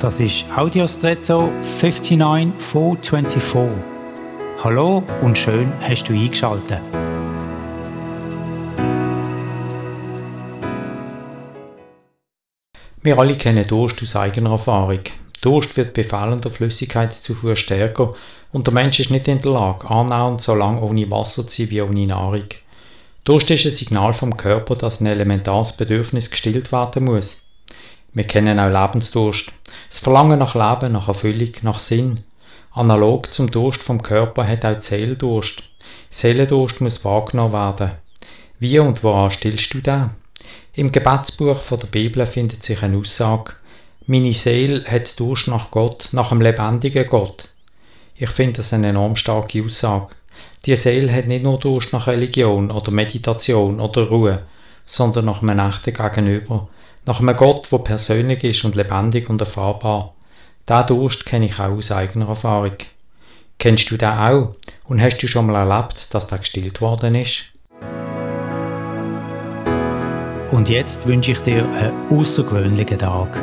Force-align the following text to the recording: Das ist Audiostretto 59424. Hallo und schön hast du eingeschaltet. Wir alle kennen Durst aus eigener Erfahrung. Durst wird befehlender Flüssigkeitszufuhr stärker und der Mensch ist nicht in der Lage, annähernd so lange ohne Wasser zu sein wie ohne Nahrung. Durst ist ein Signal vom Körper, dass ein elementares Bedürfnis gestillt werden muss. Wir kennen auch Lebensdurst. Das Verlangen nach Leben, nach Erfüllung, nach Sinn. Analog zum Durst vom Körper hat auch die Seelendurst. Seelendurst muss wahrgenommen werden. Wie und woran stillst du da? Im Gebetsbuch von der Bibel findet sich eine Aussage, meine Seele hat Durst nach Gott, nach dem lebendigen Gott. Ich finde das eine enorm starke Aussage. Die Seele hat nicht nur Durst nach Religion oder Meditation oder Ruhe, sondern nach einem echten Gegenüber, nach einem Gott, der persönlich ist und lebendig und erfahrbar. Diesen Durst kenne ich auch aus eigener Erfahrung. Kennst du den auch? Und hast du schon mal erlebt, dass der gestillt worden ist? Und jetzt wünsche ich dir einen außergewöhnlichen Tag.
Das 0.00 0.20
ist 0.20 0.44
Audiostretto 0.54 1.50
59424. 1.62 3.78
Hallo 4.62 5.02
und 5.22 5.38
schön 5.38 5.72
hast 5.80 6.04
du 6.04 6.12
eingeschaltet. 6.12 6.82
Wir 13.02 13.18
alle 13.18 13.36
kennen 13.36 13.66
Durst 13.66 14.02
aus 14.02 14.16
eigener 14.16 14.50
Erfahrung. 14.50 15.00
Durst 15.40 15.78
wird 15.78 15.94
befehlender 15.94 16.50
Flüssigkeitszufuhr 16.50 17.56
stärker 17.56 18.12
und 18.52 18.66
der 18.66 18.74
Mensch 18.74 19.00
ist 19.00 19.10
nicht 19.10 19.28
in 19.28 19.40
der 19.40 19.52
Lage, 19.52 19.88
annähernd 19.88 20.42
so 20.42 20.54
lange 20.54 20.82
ohne 20.82 21.10
Wasser 21.10 21.46
zu 21.46 21.62
sein 21.62 21.70
wie 21.70 21.80
ohne 21.80 22.06
Nahrung. 22.06 22.44
Durst 23.24 23.50
ist 23.50 23.64
ein 23.64 23.72
Signal 23.72 24.12
vom 24.12 24.36
Körper, 24.36 24.74
dass 24.74 25.00
ein 25.00 25.06
elementares 25.06 25.74
Bedürfnis 25.74 26.30
gestillt 26.30 26.70
werden 26.70 27.06
muss. 27.06 27.46
Wir 28.16 28.24
kennen 28.24 28.58
auch 28.58 28.70
Lebensdurst. 28.70 29.52
Das 29.88 30.00
Verlangen 30.00 30.38
nach 30.38 30.54
Leben, 30.54 30.92
nach 30.92 31.08
Erfüllung, 31.08 31.52
nach 31.62 31.78
Sinn. 31.78 32.20
Analog 32.72 33.32
zum 33.32 33.50
Durst 33.50 33.82
vom 33.82 34.02
Körper 34.02 34.46
hat 34.46 34.64
auch 34.64 34.74
die 34.74 34.82
Seelendurst. 34.82 35.62
Seelendurst 36.10 36.80
muss 36.80 37.04
wahrgenommen 37.04 37.52
werden. 37.52 37.92
Wie 38.58 38.78
und 38.78 39.02
woran 39.02 39.30
stillst 39.30 39.74
du 39.74 39.80
da? 39.80 40.10
Im 40.74 40.92
Gebetsbuch 40.92 41.60
von 41.62 41.78
der 41.78 41.86
Bibel 41.86 42.26
findet 42.26 42.62
sich 42.62 42.82
eine 42.82 42.98
Aussage, 42.98 43.54
meine 44.08 44.32
Seele 44.32 44.84
hat 44.84 45.18
Durst 45.18 45.48
nach 45.48 45.72
Gott, 45.72 46.10
nach 46.12 46.28
dem 46.28 46.40
lebendigen 46.40 47.08
Gott. 47.08 47.48
Ich 48.14 48.30
finde 48.30 48.58
das 48.58 48.72
eine 48.72 48.90
enorm 48.90 49.16
starke 49.16 49.64
Aussage. 49.64 50.14
Die 50.64 50.76
Seele 50.76 51.12
hat 51.12 51.26
nicht 51.26 51.42
nur 51.42 51.58
Durst 51.58 51.92
nach 51.92 52.06
Religion 52.06 52.70
oder 52.70 52.92
Meditation 52.92 53.80
oder 53.80 54.08
Ruhe, 54.08 54.42
sondern 54.84 55.24
nach 55.24 55.42
einem 55.42 55.58
echten 55.58 55.92
Gegenüber, 55.92 56.68
nach 57.06 57.20
einem 57.20 57.36
Gott, 57.36 57.70
der 57.70 57.78
persönlich 57.78 58.42
ist 58.42 58.64
und 58.64 58.74
lebendig 58.74 59.30
und 59.30 59.40
erfahrbar. 59.40 60.12
Diesen 60.68 60.86
Durst 60.88 61.24
kenne 61.24 61.46
ich 61.46 61.58
auch 61.60 61.70
aus 61.70 61.92
eigener 61.92 62.28
Erfahrung. 62.28 62.72
Kennst 63.58 63.90
du 63.90 63.96
den 63.96 64.08
auch? 64.08 64.56
Und 64.84 65.00
hast 65.00 65.18
du 65.18 65.28
schon 65.28 65.46
mal 65.46 65.70
erlebt, 65.70 66.12
dass 66.12 66.26
der 66.26 66.38
gestillt 66.38 66.80
worden 66.80 67.14
ist? 67.14 67.44
Und 70.50 70.68
jetzt 70.68 71.06
wünsche 71.06 71.32
ich 71.32 71.40
dir 71.40 71.64
einen 71.64 71.92
außergewöhnlichen 72.10 72.98
Tag. 72.98 73.40